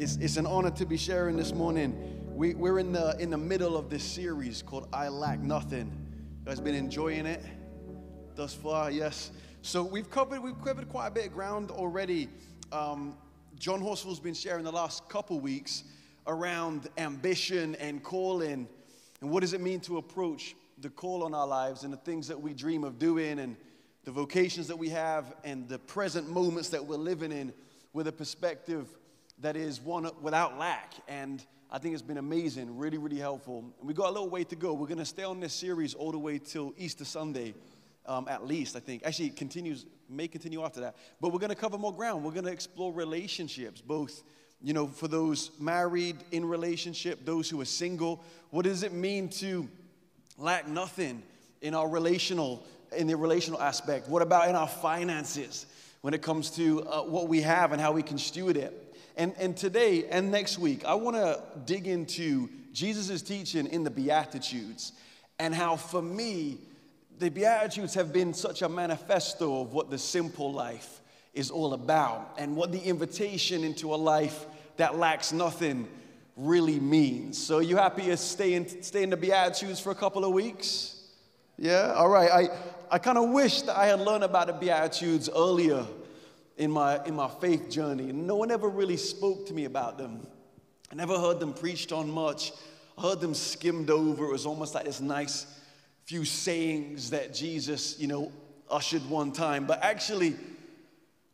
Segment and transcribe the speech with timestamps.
[0.00, 1.94] It's, it's an honor to be sharing this morning.
[2.34, 5.92] We, we're in the, in the middle of this series called I Lack Nothing.
[6.38, 7.44] You guys been enjoying it
[8.34, 8.90] thus far?
[8.90, 9.30] Yes.
[9.60, 12.30] So we've covered, we've covered quite a bit of ground already.
[12.72, 13.14] Um,
[13.58, 15.84] John Horsfall's been sharing the last couple weeks
[16.26, 18.66] around ambition and calling
[19.20, 22.26] and what does it mean to approach the call on our lives and the things
[22.28, 23.54] that we dream of doing and
[24.04, 27.52] the vocations that we have and the present moments that we're living in
[27.92, 28.86] with a perspective
[29.40, 30.94] that is one without lack.
[31.08, 33.64] And I think it's been amazing, really, really helpful.
[33.78, 34.72] And we got a little way to go.
[34.72, 37.54] We're going to stay on this series all the way till Easter Sunday,
[38.06, 39.02] um, at least, I think.
[39.04, 40.96] Actually, it continues, may continue after that.
[41.20, 42.24] But we're going to cover more ground.
[42.24, 44.22] We're going to explore relationships, both,
[44.60, 48.24] you know, for those married in relationship, those who are single.
[48.50, 49.68] What does it mean to
[50.36, 51.22] lack nothing
[51.62, 54.08] in our relational, in the relational aspect?
[54.08, 55.66] What about in our finances
[56.00, 58.89] when it comes to uh, what we have and how we can steward it?
[59.20, 63.90] And, and today and next week, I want to dig into Jesus' teaching in the
[63.90, 64.92] Beatitudes
[65.38, 66.56] and how, for me,
[67.18, 71.02] the Beatitudes have been such a manifesto of what the simple life
[71.34, 74.46] is all about and what the invitation into a life
[74.78, 75.86] that lacks nothing
[76.34, 77.36] really means.
[77.36, 80.96] So, you happy to stay in, stay in the Beatitudes for a couple of weeks?
[81.58, 81.92] Yeah?
[81.94, 82.30] All right.
[82.30, 82.48] I,
[82.90, 85.84] I kind of wish that I had learned about the Beatitudes earlier
[86.60, 88.10] in my, in my faith journey.
[88.10, 90.26] And no one ever really spoke to me about them.
[90.92, 92.52] I never heard them preached on much.
[92.98, 94.26] I heard them skimmed over.
[94.26, 95.46] It was almost like this nice
[96.04, 98.30] few sayings that Jesus, you know,
[98.70, 99.64] ushered one time.
[99.64, 100.36] But actually,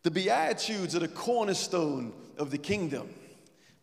[0.04, 3.08] the Beatitudes are the cornerstone of the kingdom.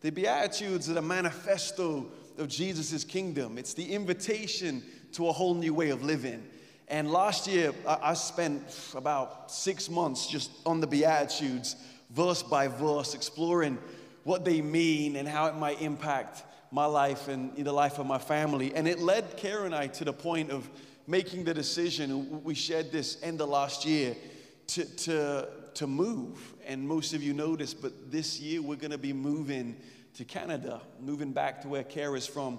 [0.00, 2.06] The Beatitudes are the manifesto
[2.38, 3.58] of Jesus' kingdom.
[3.58, 6.42] It's the invitation to a whole new way of living.
[6.88, 8.62] And last year, I spent
[8.94, 11.76] about six months just on the Beatitudes,
[12.10, 13.78] verse by verse, exploring
[14.24, 18.18] what they mean and how it might impact my life and the life of my
[18.18, 18.74] family.
[18.74, 20.68] And it led Kara and I to the point of
[21.06, 24.16] making the decision, we shared this end of last year,
[24.68, 26.54] to, to, to move.
[26.66, 29.76] And most of you noticed, but this year we're going to be moving
[30.14, 32.58] to Canada, moving back to where Kara is from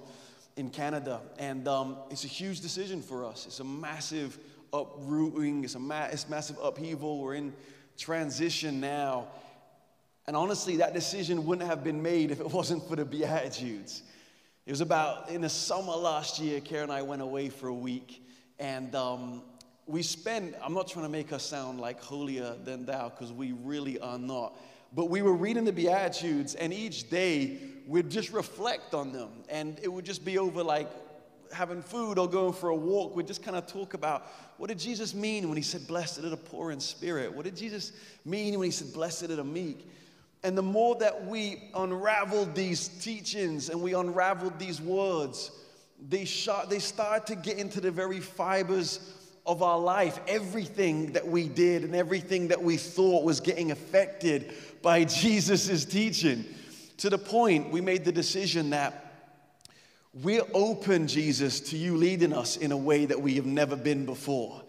[0.56, 1.22] in Canada.
[1.38, 3.46] And um, it's a huge decision for us.
[3.46, 4.38] It's a massive
[4.74, 7.20] uprooting, it's a ma- it's massive upheaval.
[7.20, 7.54] We're in
[7.98, 9.28] transition now.
[10.28, 14.02] And honestly, that decision wouldn't have been made if it wasn't for the Beatitudes.
[14.66, 17.74] It was about in the summer last year, Kara and I went away for a
[17.74, 18.24] week.
[18.58, 19.44] And um,
[19.86, 23.52] we spent, I'm not trying to make us sound like holier than thou, because we
[23.52, 24.58] really are not.
[24.94, 27.58] But we were reading the Beatitudes, and each day
[27.88, 29.30] we'd just reflect on them.
[29.50, 30.90] And it would just be over like
[31.52, 33.16] having food or going for a walk.
[33.16, 36.30] We'd just kind of talk about what did Jesus mean when he said, Blessed are
[36.30, 37.34] the poor in spirit?
[37.34, 37.92] What did Jesus
[38.24, 39.88] mean when he said, Blessed are the meek?
[40.44, 45.52] And the more that we unraveled these teachings and we unraveled these words,
[46.08, 49.12] they, shot, they start to get into the very fibers
[49.46, 50.20] of our life.
[50.28, 56.46] Everything that we did and everything that we thought was getting affected by Jesus' teaching.
[56.98, 59.02] To the point, we made the decision that
[60.24, 64.06] we're open, Jesus, to you leading us in a way that we have never been
[64.06, 64.62] before.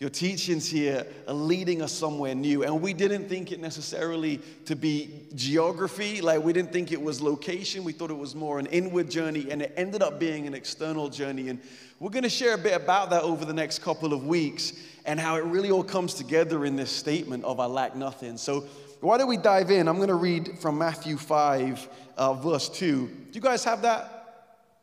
[0.00, 2.64] Your teachings here are leading us somewhere new.
[2.64, 7.22] And we didn't think it necessarily to be geography, like we didn't think it was
[7.22, 7.84] location.
[7.84, 11.08] We thought it was more an inward journey, and it ended up being an external
[11.08, 11.48] journey.
[11.48, 11.60] And
[12.00, 14.72] we're going to share a bit about that over the next couple of weeks
[15.04, 18.36] and how it really all comes together in this statement of I lack nothing.
[18.36, 18.62] So
[19.00, 19.86] why don't we dive in?
[19.86, 23.06] I'm going to read from Matthew 5, uh, verse 2.
[23.06, 24.23] Do you guys have that?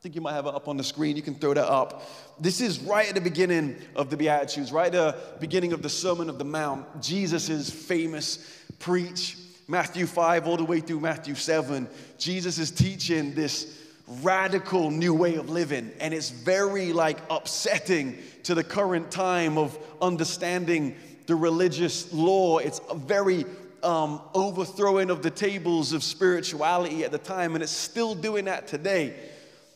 [0.02, 1.16] I think you might have it up on the screen.
[1.16, 2.10] You can throw that up.
[2.40, 5.90] This is right at the beginning of the Beatitudes, right at the beginning of the
[5.90, 9.38] Sermon of the Mount, Jesus' famous preach.
[9.68, 11.88] Matthew 5 all the way through Matthew 7.
[12.18, 13.80] Jesus is teaching this
[14.24, 19.78] radical new way of living, and it's very like upsetting to the current time of
[20.02, 20.96] understanding
[21.28, 22.58] the religious law.
[22.58, 23.46] It's a very
[23.84, 28.68] um, overthrowing of the tables of spirituality at the time, and it's still doing that
[28.68, 29.14] today.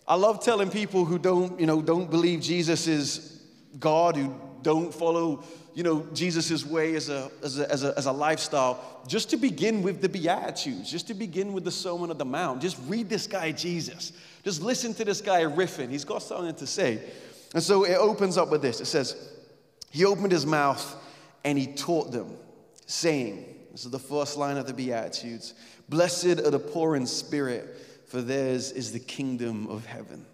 [0.08, 3.42] I love telling people who don't, you know, don't believe Jesus is
[3.80, 5.44] God, who don't follow,
[5.74, 9.38] you know, Jesus' way as a, as a, as a, as a lifestyle, just to
[9.38, 12.62] begin with the Beatitudes, just to begin with the Sermon of the Mount.
[12.62, 14.14] Just read this guy, Jesus.
[14.44, 15.90] Just listen to this guy riffing.
[15.90, 17.00] He's got something to say.
[17.54, 18.82] And so it opens up with this.
[18.82, 19.32] It says,
[19.90, 20.96] He opened his mouth
[21.44, 22.36] and he taught them,
[22.86, 25.54] saying, this is the first line of the Beatitudes.
[25.90, 27.76] Blessed are the poor in spirit,
[28.16, 30.26] for theirs is the kingdom of heaven.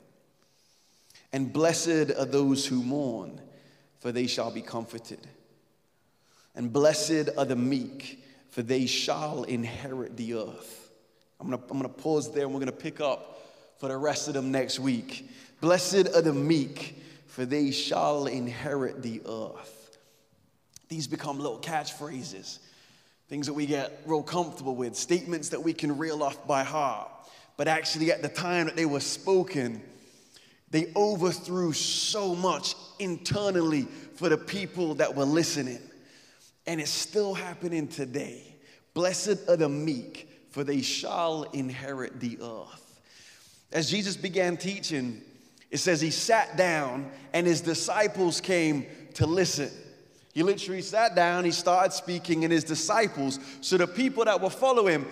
[1.34, 3.42] And blessed are those who mourn,
[3.98, 5.26] for they shall be comforted.
[6.54, 10.92] And blessed are the meek, for they shall inherit the earth.
[11.40, 13.42] I'm gonna, I'm gonna pause there and we're gonna pick up
[13.80, 15.28] for the rest of them next week.
[15.60, 19.98] Blessed are the meek, for they shall inherit the earth.
[20.88, 22.60] These become little catchphrases,
[23.28, 27.10] things that we get real comfortable with, statements that we can reel off by heart.
[27.58, 29.82] But actually, at the time that they were spoken,
[30.72, 33.84] they overthrew so much internally
[34.16, 35.80] for the people that were listening.
[36.66, 38.56] And it's still happening today.
[38.94, 43.02] Blessed are the meek, for they shall inherit the earth.
[43.72, 45.22] As Jesus began teaching,
[45.70, 49.70] it says he sat down and his disciples came to listen.
[50.34, 54.50] He literally sat down, he started speaking, and his disciples, so the people that were
[54.50, 55.06] following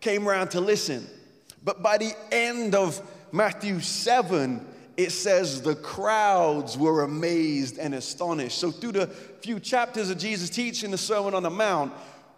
[0.00, 1.06] came around to listen.
[1.66, 3.02] But by the end of
[3.32, 4.64] Matthew 7,
[4.96, 8.56] it says the crowds were amazed and astonished.
[8.56, 11.92] So, through the few chapters of Jesus teaching the Sermon on the Mount,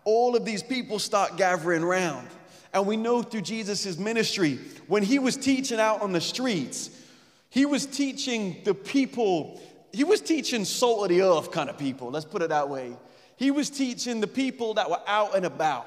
[0.05, 2.27] all of these people start gathering around.
[2.73, 6.89] And we know through Jesus' ministry, when he was teaching out on the streets,
[7.51, 9.61] he was teaching the people,
[9.93, 12.97] he was teaching salt of the earth kind of people, let's put it that way.
[13.37, 15.87] He was teaching the people that were out and about.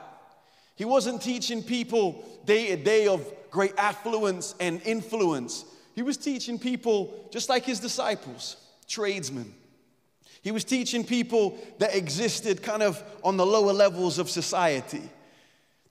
[0.81, 5.63] He wasn't teaching people day to day of great affluence and influence.
[5.94, 8.56] He was teaching people just like his disciples,
[8.88, 9.54] tradesmen.
[10.42, 15.04] He was teaching people that existed kind of on the lower levels of society.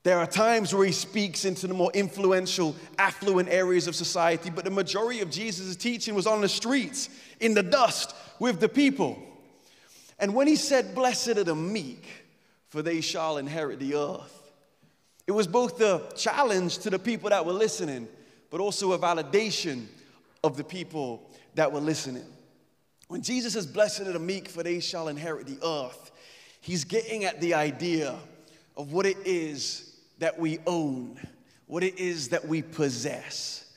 [0.03, 4.65] There are times where he speaks into the more influential, affluent areas of society, but
[4.65, 7.07] the majority of Jesus' teaching was on the streets,
[7.39, 9.17] in the dust, with the people.
[10.19, 12.05] And when he said, Blessed are the meek,
[12.67, 14.39] for they shall inherit the earth,
[15.31, 18.05] it was both a challenge to the people that were listening,
[18.49, 19.85] but also a validation
[20.43, 22.25] of the people that were listening.
[23.07, 26.11] When Jesus says, Blessed are the meek, for they shall inherit the earth,
[26.59, 28.13] he's getting at the idea
[28.75, 31.17] of what it is that we own,
[31.65, 33.73] what it is that we possess.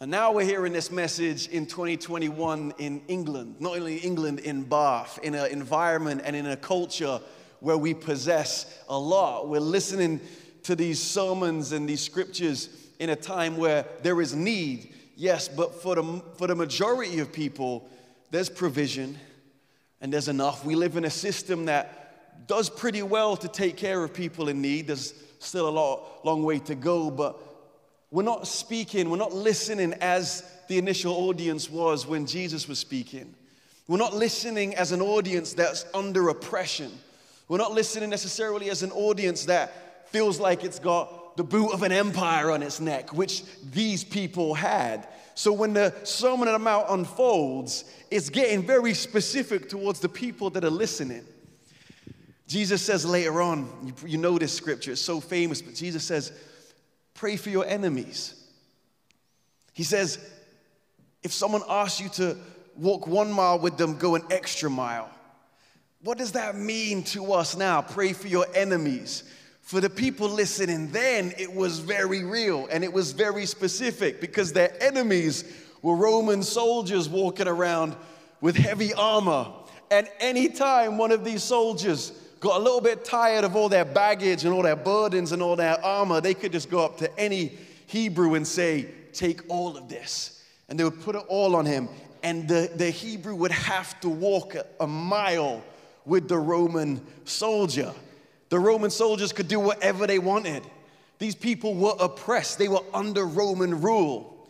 [0.00, 5.20] And now we're hearing this message in 2021 in England, not only England, in Bath,
[5.22, 7.20] in an environment and in a culture
[7.60, 9.48] where we possess a lot.
[9.48, 10.20] We're listening
[10.66, 12.68] to these sermons and these scriptures
[12.98, 17.32] in a time where there is need, yes, but for the, for the majority of
[17.32, 17.88] people,
[18.32, 19.16] there's provision
[20.00, 20.64] and there's enough.
[20.64, 24.60] We live in a system that does pretty well to take care of people in
[24.60, 24.88] need.
[24.88, 27.38] There's still a lot, long way to go, but
[28.10, 33.32] we're not speaking, we're not listening as the initial audience was when Jesus was speaking.
[33.86, 36.90] We're not listening as an audience that's under oppression.
[37.46, 39.85] We're not listening necessarily as an audience that
[40.16, 44.54] feels like it's got the boot of an empire on its neck, which these people
[44.54, 45.06] had.
[45.34, 50.48] So when the Sermon on the Mount unfolds, it's getting very specific towards the people
[50.50, 51.22] that are listening.
[52.46, 56.32] Jesus says later on, you, you know this scripture, it's so famous, but Jesus says,
[57.12, 58.42] pray for your enemies.
[59.74, 60.18] He says,
[61.22, 62.38] if someone asks you to
[62.74, 65.10] walk one mile with them, go an extra mile.
[66.00, 67.82] What does that mean to us now?
[67.82, 69.22] Pray for your enemies.
[69.66, 74.52] For the people listening then, it was very real and it was very specific because
[74.52, 75.42] their enemies
[75.82, 77.96] were Roman soldiers walking around
[78.40, 79.50] with heavy armor.
[79.90, 84.44] And anytime one of these soldiers got a little bit tired of all their baggage
[84.44, 87.58] and all their burdens and all their armor, they could just go up to any
[87.88, 90.44] Hebrew and say, Take all of this.
[90.68, 91.88] And they would put it all on him.
[92.22, 95.60] And the, the Hebrew would have to walk a, a mile
[96.04, 97.92] with the Roman soldier.
[98.48, 100.62] The Roman soldiers could do whatever they wanted.
[101.18, 104.48] These people were oppressed, they were under Roman rule.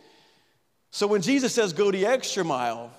[0.91, 2.91] So when Jesus says, Go the extra mile,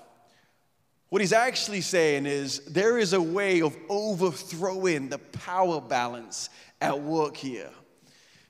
[1.09, 6.51] what he's actually saying is there is a way of overthrowing the power balance
[6.81, 7.71] at work here.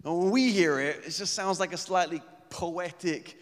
[0.04, 3.36] And when we hear it, it just sounds like a slightly poetic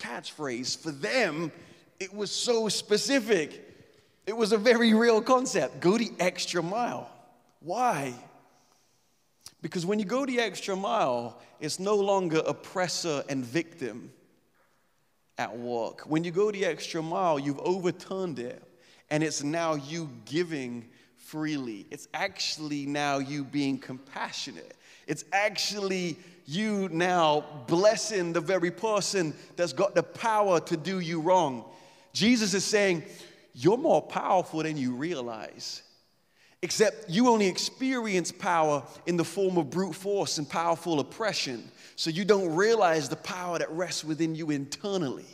[0.00, 0.78] catchphrase.
[0.78, 1.52] For them,
[2.00, 3.62] it was so specific.
[4.26, 5.80] It was a very real concept.
[5.80, 7.08] Go the extra mile.
[7.60, 8.14] Why?
[9.66, 14.12] Because when you go the extra mile, it's no longer oppressor and victim
[15.38, 16.02] at work.
[16.02, 18.62] When you go the extra mile, you've overturned it,
[19.10, 21.84] and it's now you giving freely.
[21.90, 24.76] It's actually now you being compassionate.
[25.08, 31.20] It's actually you now blessing the very person that's got the power to do you
[31.20, 31.64] wrong.
[32.12, 33.02] Jesus is saying,
[33.52, 35.82] You're more powerful than you realize.
[36.62, 41.70] Except you only experience power in the form of brute force and powerful oppression.
[41.96, 45.26] So you don't realize the power that rests within you internally.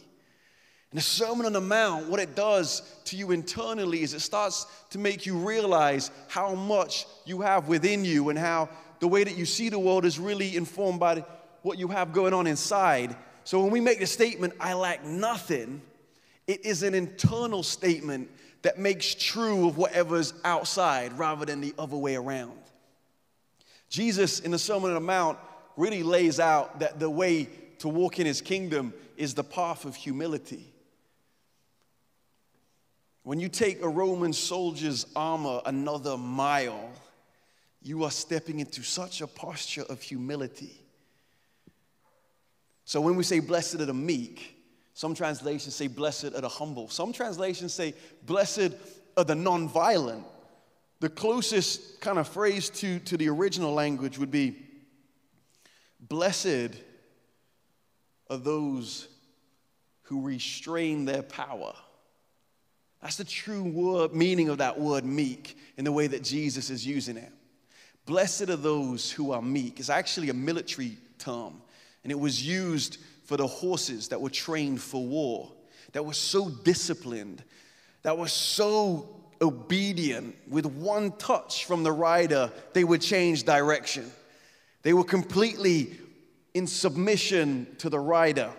[0.90, 4.66] And the Sermon on the Mount, what it does to you internally is it starts
[4.90, 8.68] to make you realize how much you have within you and how
[9.00, 11.24] the way that you see the world is really informed by
[11.62, 13.16] what you have going on inside.
[13.44, 15.80] So when we make the statement, I lack nothing,
[16.46, 18.30] it is an internal statement
[18.62, 22.58] that makes true of whatever's outside rather than the other way around.
[23.88, 25.38] Jesus in the Sermon on the Mount
[25.76, 29.94] really lays out that the way to walk in his kingdom is the path of
[29.94, 30.72] humility.
[33.24, 36.90] When you take a Roman soldier's armor another mile,
[37.82, 40.80] you are stepping into such a posture of humility.
[42.84, 44.51] So when we say blessed are the meek,
[44.94, 46.88] some translations say blessed are the humble.
[46.88, 47.94] Some translations say
[48.24, 48.72] blessed
[49.16, 50.24] are the non-violent.
[51.00, 54.56] The closest kind of phrase to, to the original language would be
[56.00, 56.76] blessed
[58.30, 59.08] are those
[60.02, 61.74] who restrain their power.
[63.00, 66.86] That's the true word, meaning of that word meek in the way that Jesus is
[66.86, 67.32] using it.
[68.06, 69.80] Blessed are those who are meek.
[69.80, 71.62] It's actually a military term,
[72.04, 72.98] and it was used
[73.32, 75.50] for the horses that were trained for war,
[75.92, 77.42] that were so disciplined,
[78.02, 79.08] that were so
[79.40, 80.36] obedient.
[80.50, 84.12] With one touch from the rider, they would change direction.
[84.82, 85.96] They were completely
[86.52, 88.50] in submission to the rider.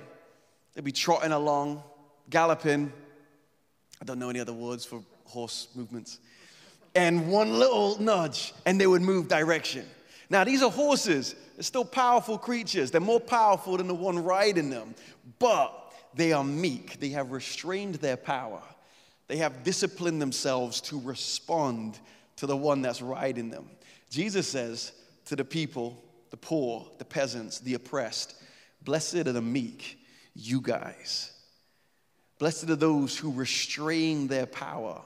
[0.73, 1.83] They'd be trotting along,
[2.31, 2.91] galloping.
[4.01, 6.17] I don't know any other words for horse movements.
[6.95, 9.85] And one little nudge, and they would move direction.
[10.33, 11.35] Now, these are horses.
[11.55, 12.89] They're still powerful creatures.
[12.89, 14.95] They're more powerful than the one riding them,
[15.37, 16.99] but they are meek.
[16.99, 18.63] They have restrained their power.
[19.27, 21.99] They have disciplined themselves to respond
[22.37, 23.69] to the one that's riding them.
[24.09, 24.93] Jesus says
[25.25, 28.33] to the people, the poor, the peasants, the oppressed,
[28.81, 29.99] Blessed are the meek,
[30.33, 31.31] you guys.
[32.39, 34.99] Blessed are those who restrain their power.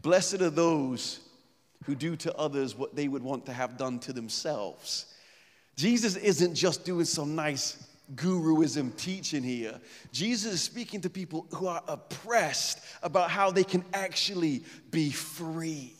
[0.00, 1.20] Blessed are those
[1.84, 5.06] who do to others what they would want to have done to themselves.
[5.76, 9.80] Jesus isn't just doing some nice guruism teaching here.
[10.12, 15.94] Jesus is speaking to people who are oppressed about how they can actually be free.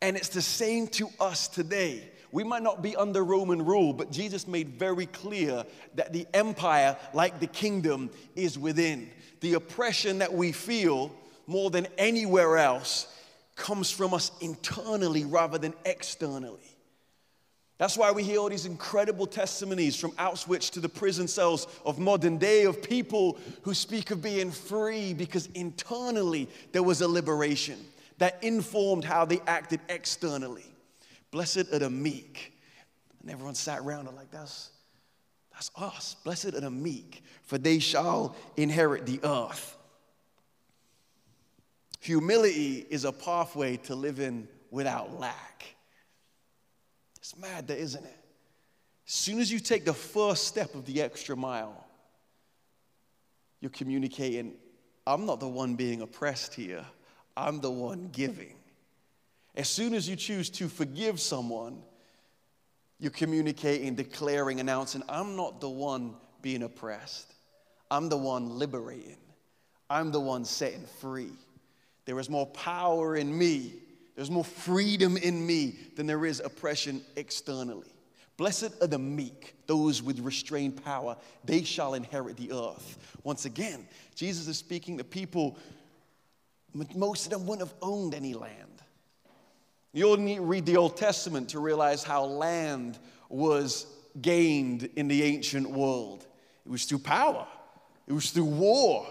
[0.00, 2.10] And it's the same to us today.
[2.32, 5.64] We might not be under Roman rule, but Jesus made very clear
[5.94, 9.10] that the empire, like the kingdom, is within.
[9.40, 11.12] The oppression that we feel
[11.46, 13.06] more than anywhere else
[13.62, 16.76] comes from us internally rather than externally.
[17.78, 22.00] That's why we hear all these incredible testimonies from Auschwitz to the prison cells of
[22.00, 27.78] modern day of people who speak of being free because internally there was a liberation
[28.18, 30.66] that informed how they acted externally.
[31.30, 32.52] Blessed are the meek.
[33.20, 34.70] And everyone sat around and like, that's,
[35.52, 36.16] that's us.
[36.24, 39.78] Blessed are the meek, for they shall inherit the earth.
[42.02, 45.76] Humility is a pathway to living without lack.
[47.18, 48.18] It's mad, there, isn't it?
[49.06, 51.86] As soon as you take the first step of the extra mile,
[53.60, 54.54] you're communicating,
[55.06, 56.84] I'm not the one being oppressed here,
[57.36, 58.56] I'm the one giving.
[59.54, 61.82] As soon as you choose to forgive someone,
[62.98, 67.32] you're communicating, declaring, announcing, I'm not the one being oppressed.
[67.92, 69.18] I'm the one liberating.
[69.88, 71.30] I'm the one setting free.
[72.04, 73.74] There is more power in me,
[74.16, 77.88] there's more freedom in me than there is oppression externally.
[78.36, 81.16] Blessed are the meek, those with restrained power.
[81.44, 83.18] They shall inherit the earth.
[83.24, 85.56] Once again, Jesus is speaking to people,
[86.94, 88.82] most of them wouldn't have owned any land.
[89.92, 93.86] You only need to read the Old Testament to realize how land was
[94.20, 96.26] gained in the ancient world.
[96.64, 97.46] It was through power,
[98.06, 99.06] it was through war,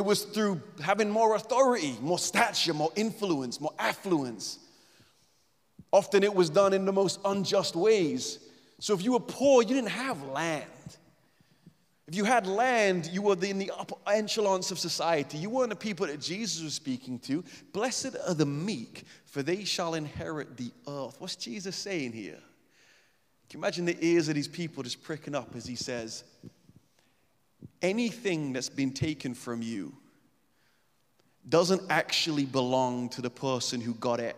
[0.00, 4.58] it was through having more authority, more stature, more influence, more affluence.
[5.92, 8.38] Often it was done in the most unjust ways.
[8.78, 10.64] So if you were poor, you didn't have land.
[12.08, 15.36] If you had land, you were in the upper echelons of society.
[15.36, 17.44] You weren't the people that Jesus was speaking to.
[17.74, 21.16] Blessed are the meek, for they shall inherit the earth.
[21.18, 22.40] What's Jesus saying here?
[23.50, 26.24] Can you imagine the ears of these people just pricking up as he says,
[27.82, 29.92] anything that's been taken from you
[31.48, 34.36] doesn't actually belong to the person who got it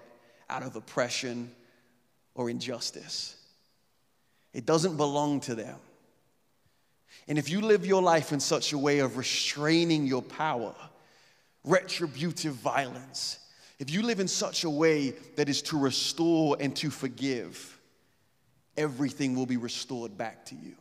[0.49, 1.51] out of oppression
[2.35, 3.37] or injustice.
[4.53, 5.77] It doesn't belong to them.
[7.29, 10.75] And if you live your life in such a way of restraining your power,
[11.65, 13.39] retributive violence,
[13.79, 17.79] if you live in such a way that is to restore and to forgive,
[18.77, 20.77] everything will be restored back to you.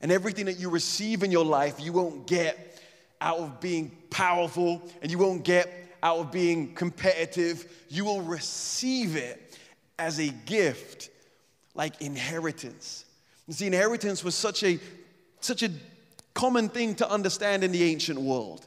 [0.00, 2.82] And everything that you receive in your life, you won't get
[3.20, 5.70] out of being powerful and you won't get
[6.02, 7.70] out of being competitive.
[7.88, 9.58] You will receive it
[9.98, 11.10] as a gift
[11.74, 13.04] like inheritance.
[13.46, 14.78] You see, inheritance was such a
[15.40, 15.70] such a
[16.34, 18.66] common thing to understand in the ancient world.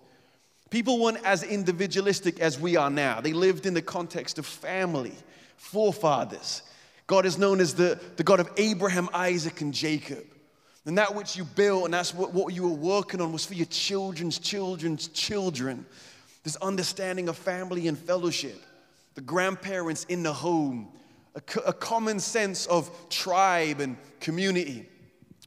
[0.69, 3.21] People weren't as individualistic as we are now.
[3.21, 5.13] They lived in the context of family,
[5.55, 6.63] forefathers.
[7.05, 10.25] God is known as the, the God of Abraham, Isaac, and Jacob.
[10.85, 13.53] And that which you built, and that's what, what you were working on, was for
[13.53, 15.85] your children's children's children.
[16.43, 18.61] This understanding of family and fellowship,
[19.15, 20.91] the grandparents in the home,
[21.35, 24.89] a, a common sense of tribe and community.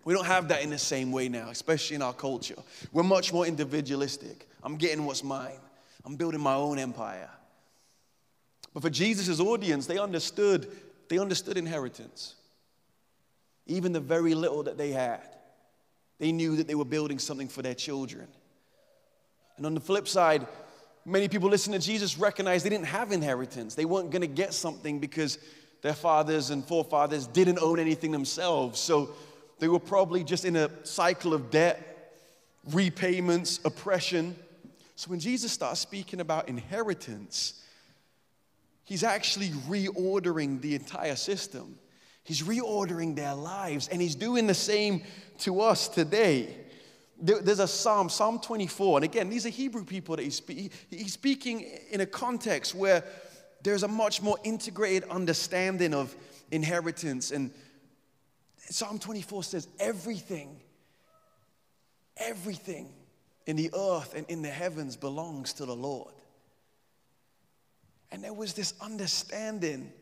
[0.05, 2.57] We don't have that in the same way now, especially in our culture.
[2.93, 4.49] We're much more individualistic.
[4.63, 5.59] I'm getting what's mine,
[6.05, 7.29] I'm building my own empire.
[8.73, 10.71] But for Jesus' audience, they understood,
[11.09, 12.37] they understood inheritance.
[13.67, 15.37] Even the very little that they had,
[16.19, 18.29] they knew that they were building something for their children.
[19.57, 20.47] And on the flip side,
[21.05, 23.75] many people listening to Jesus recognized they didn't have inheritance.
[23.75, 25.39] They weren't going to get something because
[25.83, 28.81] their fathers and forefathers didn't own anything themselves.
[28.81, 29.11] So
[29.59, 32.13] they were probably just in a cycle of debt,
[32.73, 34.37] repayments, oppression.
[34.97, 37.63] So when Jesus starts speaking about inheritance,
[38.85, 41.79] he's actually reordering the entire system.
[42.27, 45.03] He's reordering their lives, and he's doing the same
[45.39, 46.57] to us today.
[47.19, 50.43] There's a psalm, Psalm 24, and again, these are Hebrew people that he's,
[50.91, 53.05] he's speaking in a context where
[53.63, 56.15] there's a much more integrated understanding of
[56.51, 57.31] inheritance.
[57.31, 57.53] And
[58.59, 60.61] Psalm 24 says, everything,
[62.17, 62.93] everything
[63.47, 66.13] in the earth and in the heavens belongs to the Lord.
[68.11, 69.93] And there was this understanding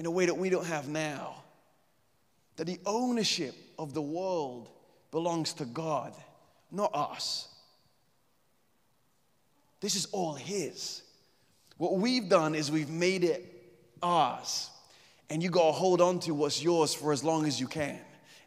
[0.00, 1.34] in a way that we don't have now
[2.56, 4.70] that the ownership of the world
[5.10, 6.14] belongs to God,
[6.72, 7.48] not us.
[9.82, 11.02] This is all His.
[11.76, 13.44] What we've done is we've made it
[14.02, 14.70] ours.
[15.28, 17.98] And you got to hold on to what's yours for as long as you can.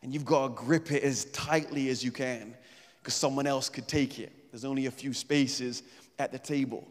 [0.02, 2.56] And you've got to grip it as tightly as you can
[3.00, 4.34] because someone else could take it.
[4.52, 5.84] There's only a few spaces
[6.18, 6.88] at the table.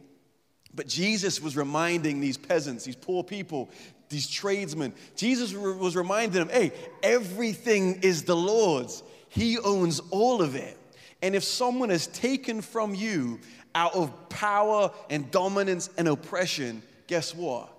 [0.73, 3.69] But Jesus was reminding these peasants, these poor people,
[4.09, 9.03] these tradesmen, Jesus was reminding them hey, everything is the Lord's.
[9.29, 10.77] He owns all of it.
[11.21, 13.39] And if someone has taken from you
[13.73, 17.69] out of power and dominance and oppression, guess what?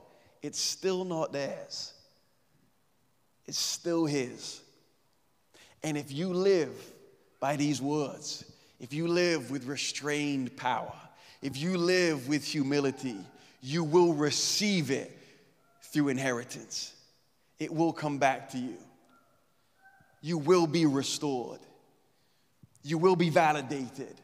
[0.43, 1.93] It's still not theirs.
[3.47, 4.61] It's still His.
[5.83, 6.75] And if you live
[7.41, 8.45] by these words,
[8.81, 10.95] if you live with restrained power,
[11.45, 13.19] if you live with humility,
[13.61, 15.17] you will receive it
[15.83, 16.95] through inheritance.
[17.59, 18.79] It will come back to you.
[20.23, 21.61] You will be restored.
[22.83, 24.15] You will be validated.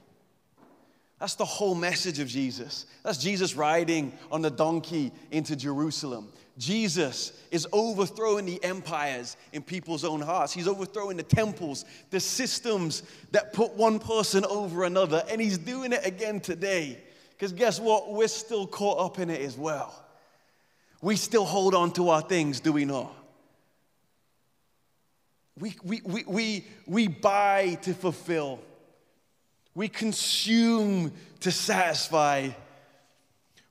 [1.18, 2.86] That's the whole message of Jesus.
[3.04, 6.32] That's Jesus riding on the donkey into Jerusalem.
[6.56, 10.54] Jesus is overthrowing the empires in people's own hearts.
[10.54, 13.02] He's overthrowing the temples, the systems
[13.32, 16.98] that put one person over another, and he's doing it again today.
[17.40, 18.12] Because guess what?
[18.12, 19.94] We're still caught up in it as well.
[21.00, 23.10] We still hold on to our things, do we not?
[25.58, 28.60] We, we, we, we, we buy to fulfill.
[29.74, 32.50] We consume to satisfy.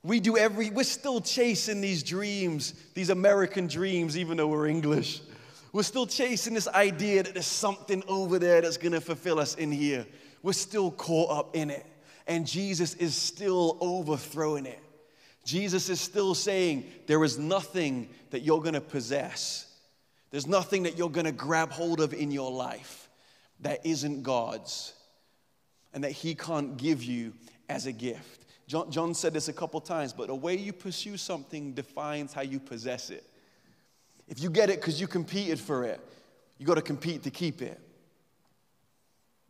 [0.01, 5.21] We do every, we're still chasing these dreams, these American dreams, even though we're English.
[5.73, 9.71] We're still chasing this idea that there's something over there that's gonna fulfill us in
[9.71, 10.07] here.
[10.41, 11.85] We're still caught up in it.
[12.29, 14.79] And Jesus is still overthrowing it.
[15.43, 19.65] Jesus is still saying, There is nothing that you're gonna possess.
[20.29, 23.09] There's nothing that you're gonna grab hold of in your life
[23.61, 24.93] that isn't God's
[25.91, 27.33] and that He can't give you
[27.67, 28.45] as a gift.
[28.67, 32.41] John, John said this a couple times, but the way you pursue something defines how
[32.41, 33.23] you possess it.
[34.27, 35.99] If you get it because you competed for it,
[36.59, 37.81] you got to compete to keep it.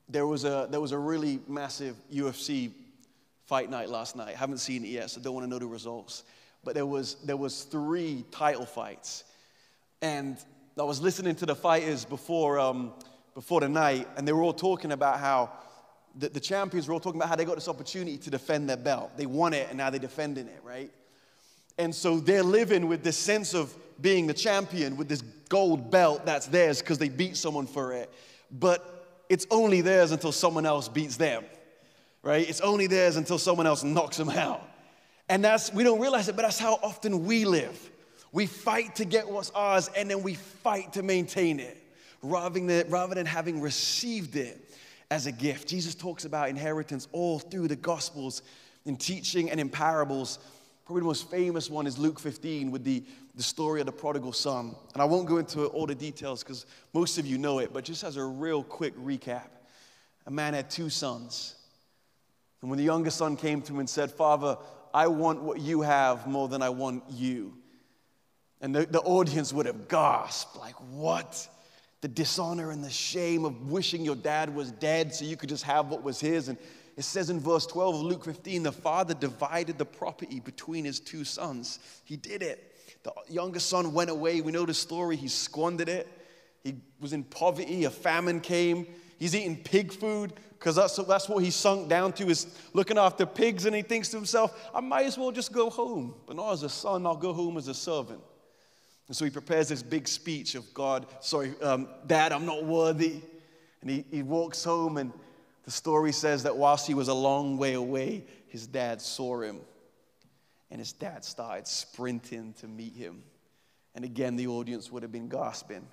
[0.09, 2.71] There was, a, there was a really massive UFC
[3.45, 4.35] fight night last night.
[4.35, 6.23] Haven't seen it yet, so don't want to know the results.
[6.63, 9.23] But there was, there was three title fights.
[10.01, 10.37] And
[10.77, 12.93] I was listening to the fighters before, um,
[13.33, 15.51] before the night, and they were all talking about how
[16.15, 18.77] the, the champions were all talking about how they got this opportunity to defend their
[18.77, 19.11] belt.
[19.15, 20.91] They won it and now they're defending it, right?
[21.77, 26.25] And so they're living with this sense of being the champion with this gold belt
[26.25, 28.11] that's theirs because they beat someone for it.
[28.51, 28.98] But
[29.29, 31.45] it's only theirs until someone else beats them,
[32.23, 32.47] right?
[32.47, 34.67] It's only theirs until someone else knocks them out.
[35.29, 37.91] And that's, we don't realize it, but that's how often we live.
[38.31, 41.77] We fight to get what's ours and then we fight to maintain it
[42.21, 44.57] rather than, rather than having received it
[45.11, 45.67] as a gift.
[45.67, 48.41] Jesus talks about inheritance all through the Gospels
[48.85, 50.39] in teaching and in parables
[50.89, 53.03] Probably the most famous one is Luke 15 with the,
[53.35, 54.75] the story of the prodigal son.
[54.93, 57.83] And I won't go into all the details because most of you know it, but
[57.83, 59.49] just as a real quick recap
[60.25, 61.53] a man had two sons.
[62.61, 64.57] And when the younger son came to him and said, Father,
[64.91, 67.53] I want what you have more than I want you.
[68.59, 71.47] And the, the audience would have gasped, like, what?
[72.01, 75.65] The dishonor and the shame of wishing your dad was dead so you could just
[75.65, 76.47] have what was his.
[76.47, 76.57] And
[76.99, 80.99] it says in verse 12 of Luke 15, the father divided the property between his
[80.99, 81.79] two sons.
[82.03, 82.75] He did it.
[83.03, 84.41] The younger son went away.
[84.41, 85.15] We know the story.
[85.15, 86.09] He squandered it.
[86.61, 87.85] He was in poverty.
[87.85, 88.85] A famine came.
[89.17, 93.25] He's eating pig food because that's, that's what he sunk down to is looking after
[93.25, 93.63] pigs.
[93.63, 96.15] And he thinks to himself, I might as well just go home.
[96.27, 98.19] But not as a son, I'll go home as a servant.
[99.07, 103.21] And so he prepares this big speech of God, sorry, um, Dad, I'm not worthy.
[103.79, 105.13] And he, he walks home and
[105.69, 109.59] the story says that whilst he was a long way away, his dad saw him.
[110.71, 113.21] And his dad started sprinting to meet him.
[113.93, 115.85] And again, the audience would have been gasping.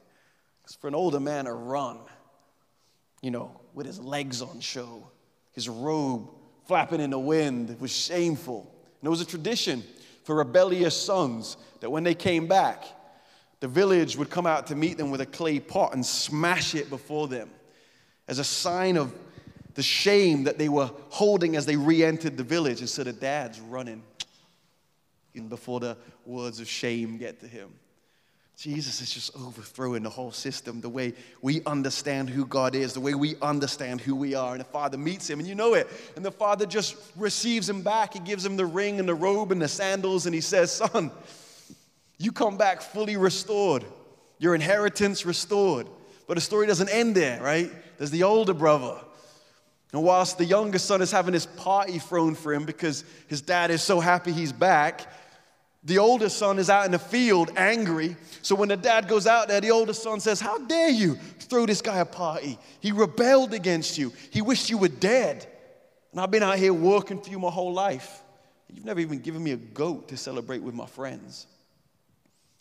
[0.63, 1.99] Because for an older man to run,
[3.21, 5.11] you know, with his legs on show,
[5.53, 6.31] his robe
[6.65, 8.61] flapping in the wind, was shameful.
[9.03, 9.85] And it was a tradition
[10.25, 12.83] for rebellious sons that when they came back,
[13.61, 16.89] the village would come out to meet them with a clay pot and smash it
[16.89, 17.51] before them
[18.27, 19.13] as a sign of
[19.77, 22.81] the shame that they were holding as they re entered the village.
[22.81, 24.03] And so the dad's running
[25.49, 27.69] before the words of shame get to him.
[28.57, 31.13] Jesus is just overthrowing the whole system, the way
[31.43, 34.53] we understand who God is, the way we understand who we are.
[34.53, 35.89] And the Father meets him, and you know it.
[36.17, 38.15] And the Father just receives him back.
[38.15, 41.11] He gives him the ring and the robe and the sandals, and he says, Son,
[42.17, 43.85] you come back fully restored,
[44.39, 45.87] your inheritance restored.
[46.27, 47.71] But the story doesn't end there, right?
[47.99, 48.99] There's the older brother
[49.93, 53.71] and whilst the younger son is having his party thrown for him because his dad
[53.71, 55.13] is so happy he's back,
[55.85, 58.17] the older son is out in the field angry.
[58.43, 61.65] So when the dad goes out there, the older son says, How dare you throw
[61.65, 62.59] this guy a party?
[62.81, 64.13] He rebelled against you.
[64.31, 65.47] He wished you were dead.
[66.11, 68.23] And I've been out here working for you my whole life.
[68.75, 71.47] You've never even given me a goat to celebrate with my friends.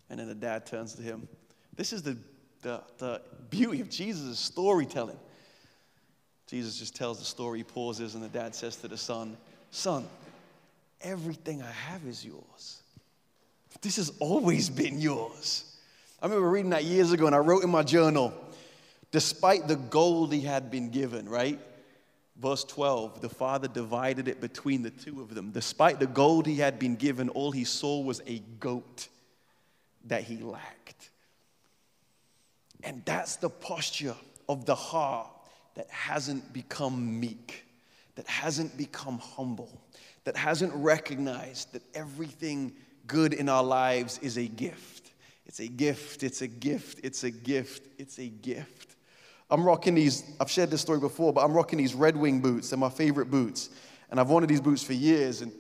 [0.10, 1.28] And then the dad turns to him.
[1.76, 2.18] This is the,
[2.62, 5.18] the, the beauty of Jesus' storytelling.
[6.48, 9.36] Jesus just tells the story, he pauses, and the dad says to the son,
[9.72, 10.08] Son,
[11.02, 12.82] everything I have is yours.
[13.82, 15.76] This has always been yours.
[16.22, 18.34] I remember reading that years ago, and I wrote in my journal,
[19.12, 21.60] despite the gold he had been given, right?
[22.38, 25.52] Verse 12, the father divided it between the two of them.
[25.52, 29.08] Despite the gold he had been given, all he saw was a goat
[30.06, 31.10] that he lacked.
[32.84, 34.16] And that's the posture
[34.48, 35.35] of the heart
[35.76, 37.66] that hasn't become meek,
[38.16, 39.82] that hasn't become humble,
[40.24, 42.74] that hasn't recognized that everything
[43.08, 45.12] good in our lives is a gift.
[45.46, 48.96] It's a gift, it's a gift, it's a gift, it's a gift.
[49.50, 52.72] I'm rocking these, I've shared this story before, but I'm rocking these Red Wing boots.
[52.72, 53.70] They're my favorite boots.
[54.10, 55.52] And I've wanted these boots for years and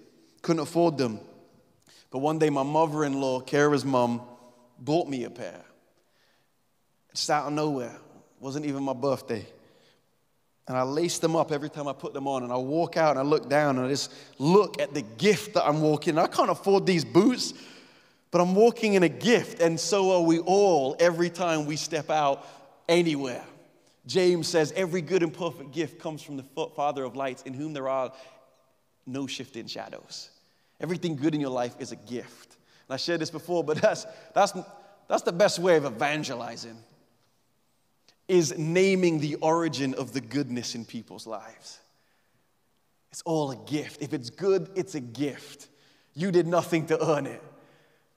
[0.42, 1.20] couldn't afford them.
[2.10, 4.22] But one day, my mother in law, Kara's mom,
[4.80, 5.62] bought me a pair.
[7.12, 7.96] It's out of nowhere.
[7.96, 9.46] It wasn't even my birthday.
[10.68, 12.44] And I lace them up every time I put them on.
[12.44, 15.54] And I walk out and I look down and I just look at the gift
[15.54, 16.18] that I'm walking.
[16.18, 17.54] I can't afford these boots,
[18.32, 19.62] but I'm walking in a gift.
[19.62, 22.48] And so are we all every time we step out
[22.90, 23.44] anywhere.
[24.08, 26.44] James says, Every good and perfect gift comes from the
[26.76, 28.12] Father of lights, in whom there are
[29.06, 30.30] no shifting shadows.
[30.80, 32.58] Everything good in your life is a gift.
[32.88, 34.54] And I shared this before, but that's, that's,
[35.08, 36.78] that's the best way of evangelizing
[38.28, 41.80] is naming the origin of the goodness in people's lives.
[43.12, 44.02] It's all a gift.
[44.02, 45.68] If it's good, it's a gift.
[46.16, 47.42] You did nothing to earn it.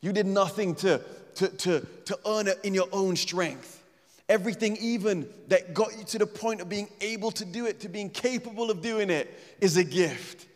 [0.00, 1.00] You did nothing to,
[1.36, 3.82] to, to, to earn it in your own strength.
[4.28, 7.88] Everything, even that got you to the point of being able to do it, to
[7.88, 10.46] being capable of doing it, is a gift.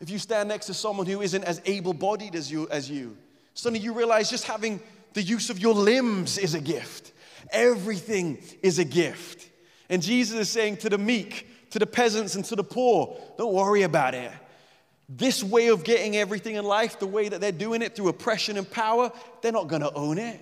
[0.00, 3.16] If you stand next to someone who isn't as able bodied as you, as you,
[3.54, 4.80] suddenly you realize just having
[5.14, 7.07] the use of your limbs is a gift.
[7.50, 9.48] Everything is a gift.
[9.88, 13.52] And Jesus is saying to the meek, to the peasants, and to the poor, don't
[13.52, 14.30] worry about it.
[15.08, 18.58] This way of getting everything in life, the way that they're doing it through oppression
[18.58, 20.38] and power, they're not going to own it.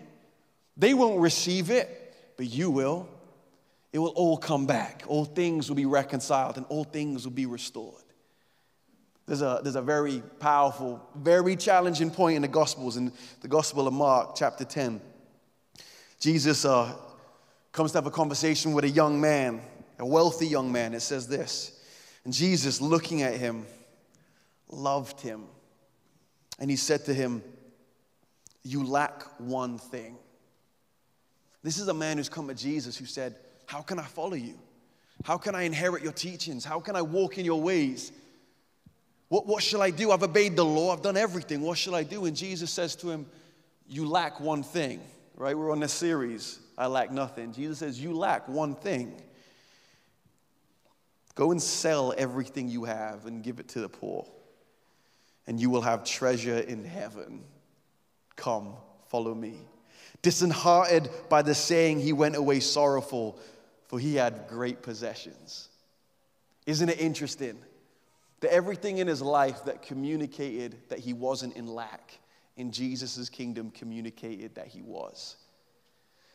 [0.76, 3.08] They won't receive it, but you will.
[3.92, 5.04] It will all come back.
[5.06, 8.02] All things will be reconciled and all things will be restored.
[9.26, 13.88] There's a, there's a very powerful, very challenging point in the Gospels, in the Gospel
[13.88, 15.00] of Mark, chapter 10.
[16.20, 16.94] Jesus uh,
[17.72, 19.60] comes to have a conversation with a young man,
[19.98, 20.94] a wealthy young man.
[20.94, 21.78] It says this.
[22.24, 23.66] And Jesus, looking at him,
[24.68, 25.44] loved him
[26.58, 27.42] And he said to him,
[28.62, 30.16] You lack one thing.
[31.62, 34.58] This is a man who's come to Jesus who said, How can I follow you?
[35.24, 36.64] How can I inherit your teachings?
[36.64, 38.12] How can I walk in your ways?
[39.28, 40.12] What, what shall I do?
[40.12, 41.60] I've obeyed the law, I've done everything.
[41.60, 42.26] What shall I do?
[42.26, 43.26] And Jesus says to him,
[43.88, 45.00] You lack one thing,
[45.36, 45.56] right?
[45.56, 47.52] We're on this series, I lack nothing.
[47.52, 49.20] Jesus says, You lack one thing.
[51.34, 54.26] Go and sell everything you have and give it to the poor,
[55.46, 57.44] and you will have treasure in heaven.
[58.36, 58.74] Come,
[59.08, 59.58] follow me.
[60.22, 63.38] Disheartened by the saying, he went away sorrowful,
[63.86, 65.68] for he had great possessions.
[66.64, 67.58] Isn't it interesting
[68.40, 72.18] that everything in his life that communicated that he wasn't in lack,
[72.56, 75.36] in Jesus' kingdom communicated that he was?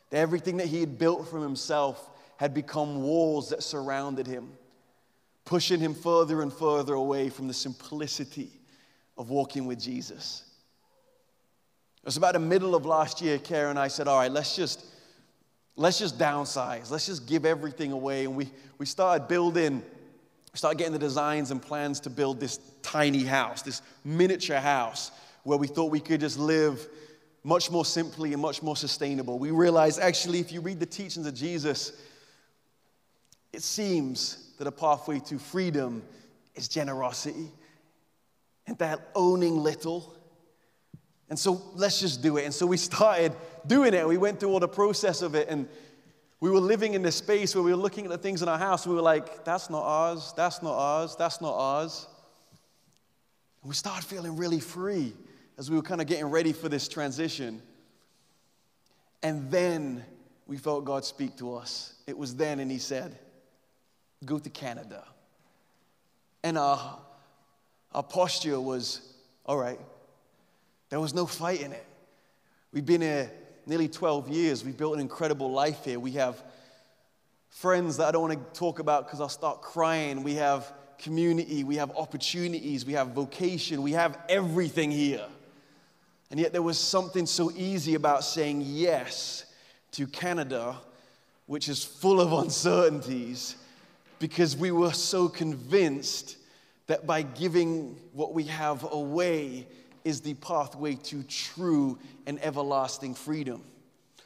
[0.10, 4.52] That everything that he had built from himself had become walls that surrounded him,
[5.46, 8.50] pushing him further and further away from the simplicity
[9.18, 10.44] of walking with Jesus.
[12.02, 14.56] It was about the middle of last year, Kara and I said, all right, let's
[14.56, 14.86] just,
[15.76, 16.90] let's just downsize.
[16.90, 18.26] Let's just give everything away.
[18.26, 19.84] And we, we started building,
[20.52, 25.12] we started getting the designs and plans to build this tiny house, this miniature house
[25.44, 26.88] where we thought we could just live
[27.44, 29.40] much more simply and much more sustainable.
[29.40, 31.94] We realized actually, if you read the teachings of Jesus,
[33.52, 36.04] it seems that a pathway to freedom
[36.56, 37.50] is generosity
[38.68, 40.16] and that owning little
[41.32, 42.44] and so let's just do it.
[42.44, 43.32] And so we started
[43.66, 44.06] doing it.
[44.06, 45.48] We went through all the process of it.
[45.48, 45.66] And
[46.42, 48.58] we were living in this space where we were looking at the things in our
[48.58, 48.86] house.
[48.86, 50.34] We were like, that's not ours.
[50.36, 51.16] That's not ours.
[51.16, 52.06] That's not ours.
[53.62, 55.14] And we started feeling really free
[55.62, 57.62] as we were kind of getting ready for this transition.
[59.22, 60.04] And then
[60.48, 61.94] we felt God speak to us.
[62.08, 63.16] It was then, and He said,
[64.26, 65.04] Go to Canada.
[66.42, 66.98] And our,
[67.94, 69.14] our posture was,
[69.46, 69.80] All right,
[70.90, 71.86] there was no fight in it.
[72.74, 73.32] We've been here
[73.68, 74.66] nearly 12 years.
[74.66, 76.00] We've built an incredible life here.
[76.00, 76.44] We have
[77.50, 80.24] friends that I don't want to talk about because I'll start crying.
[80.24, 81.64] We have community.
[81.64, 82.84] We have opportunities.
[82.84, 83.84] We have vocation.
[83.84, 85.28] We have everything here.
[86.32, 89.46] And yet there was something so easy about saying yes
[89.92, 90.78] to Canada,
[91.46, 93.58] which is full of uncertainties,
[94.18, 96.38] because we were so convinced
[96.88, 99.68] that by giving what we have away,
[100.04, 103.64] is the pathway to true and everlasting freedom.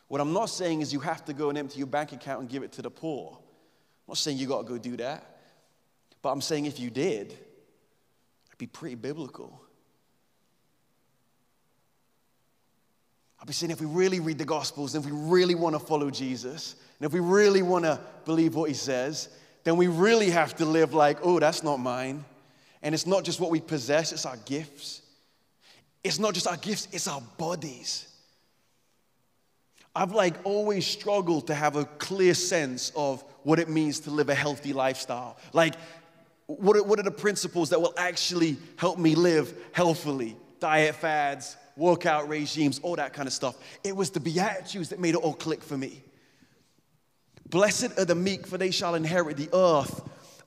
[0.08, 2.50] What I'm not saying is you have to go and empty your bank account and
[2.50, 3.32] give it to the poor.
[3.34, 5.40] I'm not saying you got to go do that.
[6.22, 7.28] But I'm saying if you did,
[8.48, 9.62] it'd be pretty biblical.
[13.46, 15.80] I'd be saying if we really read the Gospels, and if we really want to
[15.80, 19.30] follow Jesus, and if we really want to believe what he says,
[19.64, 22.26] then we really have to live like, oh, that's not mine.
[22.82, 25.04] And it's not just what we possess, it's our gifts,
[26.04, 28.08] it's not just our gifts, it's our bodies.
[29.96, 34.30] I've like always struggled to have a clear sense of what it means to live
[34.30, 35.38] a healthy lifestyle.
[35.54, 35.76] Like,
[36.48, 40.36] what are, what are the principles that will actually help me live healthily?
[40.60, 43.56] Diet fads, workout regimes, all that kind of stuff.
[43.84, 46.04] It was the Beatitudes that made it all click for me.
[47.50, 50.02] Blessed are the meek, for they shall inherit the earth.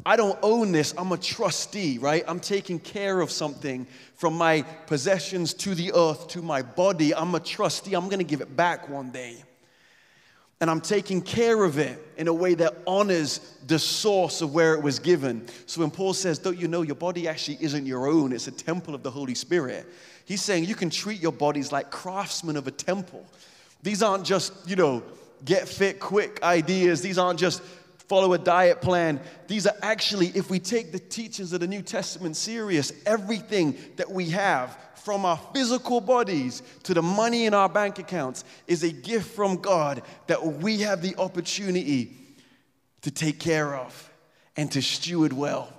[0.05, 0.95] I don't own this.
[0.97, 2.25] I'm a trustee, right?
[2.27, 7.15] I'm taking care of something from my possessions to the earth to my body.
[7.15, 7.95] I'm a trustee.
[7.95, 9.43] I'm going to give it back one day.
[10.61, 14.75] And I'm taking care of it in a way that honors the source of where
[14.75, 15.47] it was given.
[15.67, 18.53] So when Paul says, Don't you know your body actually isn't your own, it's a
[18.53, 19.87] temple of the Holy Spirit,
[20.25, 23.25] he's saying you can treat your bodies like craftsmen of a temple.
[23.83, 25.05] These aren't just, you know,
[25.45, 27.01] get fit quick ideas.
[27.03, 27.63] These aren't just
[28.09, 29.21] follow a diet plan.
[29.47, 34.11] These are actually, if we take the teachings of the New Testament serious, everything that
[34.11, 34.77] we have,
[35.09, 39.57] from our physical bodies to the money in our bank accounts, is a gift from
[39.57, 42.15] God that we have the opportunity
[43.01, 44.13] to take care of
[44.55, 45.73] and to steward well.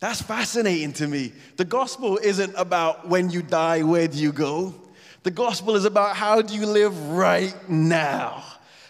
[0.00, 1.34] That's fascinating to me.
[1.58, 4.74] The gospel isn't about when you die, where do you go?
[5.22, 8.44] The gospel is about how do you live right now.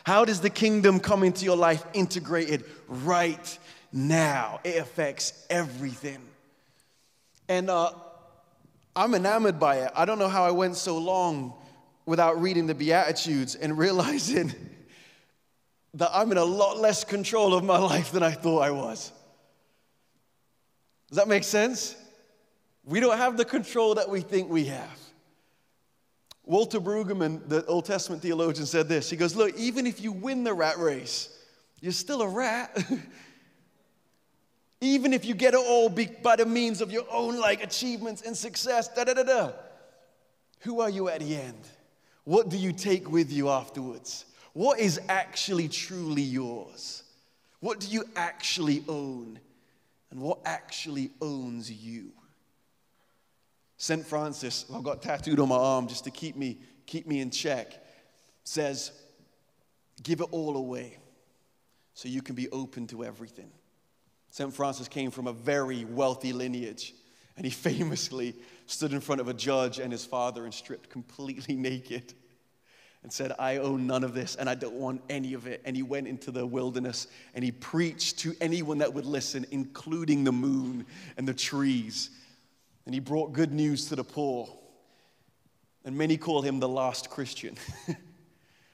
[0.04, 3.58] How does the kingdom come into your life integrated right
[3.92, 4.60] now?
[4.62, 6.20] It affects everything.
[7.48, 7.90] And uh,
[8.98, 9.92] I'm enamored by it.
[9.94, 11.54] I don't know how I went so long
[12.04, 14.52] without reading the Beatitudes and realizing
[15.94, 19.12] that I'm in a lot less control of my life than I thought I was.
[21.08, 21.94] Does that make sense?
[22.84, 24.98] We don't have the control that we think we have.
[26.42, 29.08] Walter Brueggemann, the Old Testament theologian, said this.
[29.08, 31.38] He goes, Look, even if you win the rat race,
[31.80, 32.76] you're still a rat.
[34.80, 38.36] Even if you get it all by the means of your own like achievements and
[38.36, 39.52] success, da da da da.
[40.60, 41.68] Who are you at the end?
[42.24, 44.24] What do you take with you afterwards?
[44.52, 47.02] What is actually truly yours?
[47.60, 49.40] What do you actually own?
[50.10, 52.12] And what actually owns you?
[53.76, 54.04] St.
[54.04, 57.72] Francis, I've got tattooed on my arm just to keep me, keep me in check,
[58.44, 58.92] says,
[60.02, 60.98] Give it all away
[61.94, 63.50] so you can be open to everything.
[64.38, 64.54] St.
[64.54, 66.94] Francis came from a very wealthy lineage,
[67.36, 71.56] and he famously stood in front of a judge and his father and stripped completely
[71.56, 72.14] naked
[73.02, 75.60] and said, I own none of this and I don't want any of it.
[75.64, 80.22] And he went into the wilderness and he preached to anyone that would listen, including
[80.22, 82.10] the moon and the trees.
[82.86, 84.48] And he brought good news to the poor.
[85.84, 87.56] And many call him the last Christian,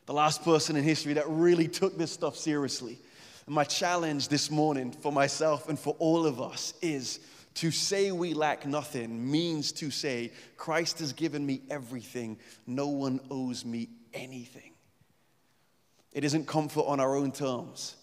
[0.06, 2.98] the last person in history that really took this stuff seriously.
[3.46, 7.20] My challenge this morning for myself and for all of us is
[7.54, 12.38] to say we lack nothing means to say, Christ has given me everything.
[12.66, 14.72] No one owes me anything.
[16.12, 17.96] It isn't comfort on our own terms,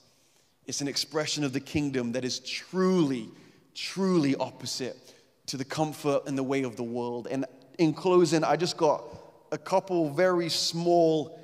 [0.67, 3.27] it's an expression of the kingdom that is truly,
[3.73, 5.15] truly opposite
[5.47, 7.27] to the comfort and the way of the world.
[7.29, 7.45] And
[7.79, 9.03] in closing, I just got
[9.51, 11.39] a couple very small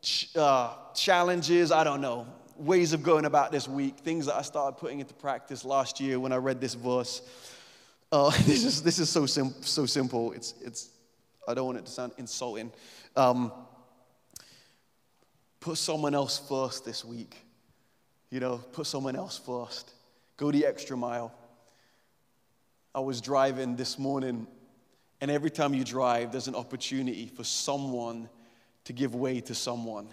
[0.00, 1.70] ch- uh, challenges.
[1.70, 2.26] I don't know,
[2.62, 6.20] ways of going about this week, things that I started putting into practice last year
[6.20, 7.22] when I read this verse.
[8.10, 10.32] Uh, this is this is so sim- so simple.
[10.32, 10.90] It's it's
[11.46, 12.72] I don't want it to sound insulting.
[13.16, 13.52] Um,
[15.60, 17.36] put someone else first this week.
[18.30, 19.92] You know, put someone else first.
[20.36, 21.34] Go the extra mile.
[22.94, 24.46] I was driving this morning,
[25.20, 28.28] and every time you drive, there's an opportunity for someone
[28.84, 30.08] to give way to someone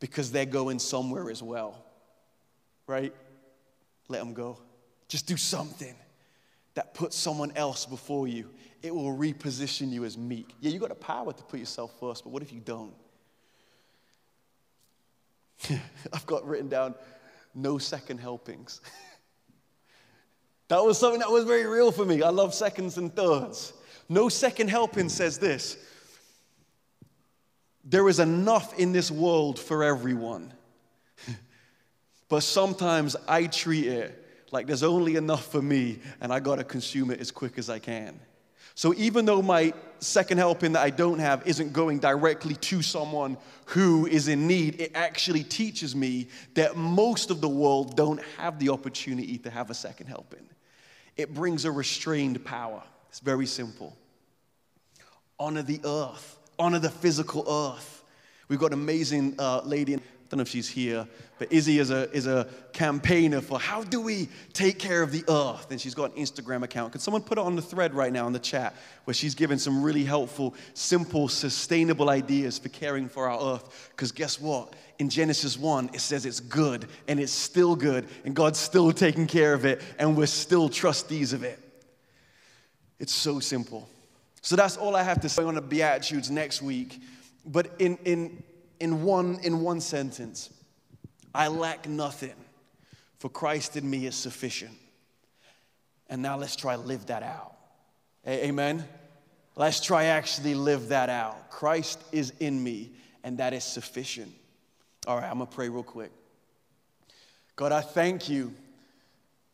[0.00, 1.84] because they're going somewhere as well.
[2.86, 3.12] Right?
[4.08, 4.58] Let them go.
[5.08, 5.94] Just do something
[6.74, 8.50] that puts someone else before you.
[8.82, 10.54] It will reposition you as meek.
[10.60, 12.94] Yeah, you got the power to put yourself first, but what if you don't?
[16.12, 16.94] I've got written down
[17.54, 18.80] no second helpings.
[20.68, 22.22] that was something that was very real for me.
[22.22, 23.72] I love seconds and thirds.
[24.08, 25.78] No second helping says this
[27.88, 30.52] there is enough in this world for everyone.
[32.28, 37.10] but sometimes I treat it like there's only enough for me and I gotta consume
[37.12, 38.18] it as quick as I can.
[38.74, 43.38] So even though my second helping that I don't have isn't going directly to someone
[43.66, 48.58] who is in need, it actually teaches me that most of the world don't have
[48.58, 50.46] the opportunity to have a second helping.
[51.16, 52.82] It brings a restrained power.
[53.08, 53.96] It's very simple.
[55.38, 58.04] Honor the earth honor the physical earth.
[58.48, 61.06] We've got an amazing uh, lady, I don't know if she's here,
[61.38, 65.24] but Izzy is a, is a campaigner for how do we take care of the
[65.28, 65.70] earth?
[65.70, 66.92] And she's got an Instagram account.
[66.92, 69.58] Can someone put it on the thread right now in the chat where she's given
[69.58, 73.90] some really helpful, simple, sustainable ideas for caring for our earth?
[73.90, 74.74] Because guess what?
[74.98, 79.26] In Genesis 1, it says it's good and it's still good and God's still taking
[79.26, 81.60] care of it and we're still trustees of it.
[82.98, 83.88] It's so simple.
[84.46, 87.00] So that's all I have to say on the Beatitudes next week.
[87.44, 88.44] But in, in,
[88.78, 90.50] in, one, in one sentence,
[91.34, 92.32] I lack nothing,
[93.18, 94.70] for Christ in me is sufficient.
[96.08, 97.56] And now let's try live that out.
[98.24, 98.84] Amen.
[99.56, 101.50] Let's try actually live that out.
[101.50, 102.92] Christ is in me,
[103.24, 104.32] and that is sufficient.
[105.08, 106.12] All right, I'm gonna pray real quick.
[107.56, 108.54] God, I thank you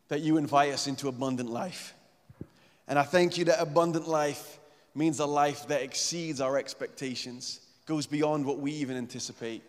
[0.08, 1.94] that you invite us into abundant life.
[2.86, 4.58] And I thank you that abundant life
[4.94, 9.62] means a life that exceeds our expectations, goes beyond what we even anticipate.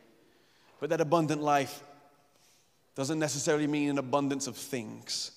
[0.79, 1.83] But that abundant life
[2.95, 5.31] doesn't necessarily mean an abundance of things,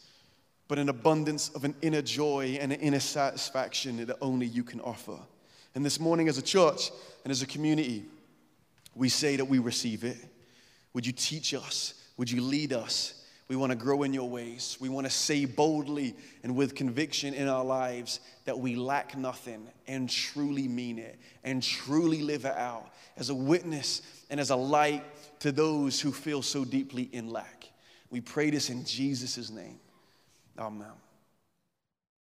[0.68, 4.80] but an abundance of an inner joy and an inner satisfaction that only you can
[4.80, 5.18] offer.
[5.74, 6.90] And this morning, as a church
[7.24, 8.04] and as a community,
[8.94, 10.16] we say that we receive it.
[10.94, 11.94] Would you teach us?
[12.16, 13.22] Would you lead us?
[13.48, 14.76] We want to grow in your ways.
[14.80, 19.68] We want to say boldly and with conviction in our lives that we lack nothing
[19.86, 24.56] and truly mean it and truly live it out as a witness and as a
[24.56, 25.04] light
[25.40, 27.70] to those who feel so deeply in lack.
[28.10, 29.78] We pray this in Jesus' name.
[30.58, 30.92] Amen.